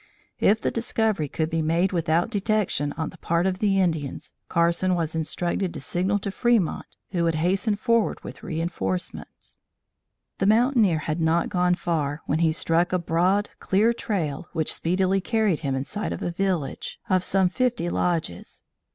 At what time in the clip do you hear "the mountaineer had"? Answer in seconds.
10.39-11.21